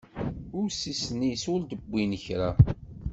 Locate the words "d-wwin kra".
1.63-2.49